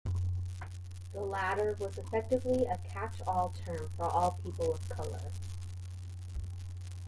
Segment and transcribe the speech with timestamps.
[1.13, 5.31] The latter was effectively a 'catch all' term for all people of color.